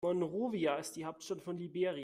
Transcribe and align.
Monrovia 0.03 0.75
ist 0.77 0.95
die 0.95 1.05
Hauptstadt 1.05 1.41
von 1.41 1.57
Liberia. 1.57 1.91